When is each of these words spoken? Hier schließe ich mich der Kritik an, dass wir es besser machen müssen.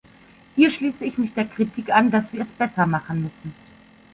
Hier 0.55 0.71
schließe 0.71 1.05
ich 1.05 1.19
mich 1.19 1.35
der 1.35 1.45
Kritik 1.45 1.91
an, 1.93 2.09
dass 2.09 2.33
wir 2.33 2.41
es 2.41 2.49
besser 2.51 2.87
machen 2.87 3.21
müssen. 3.21 3.53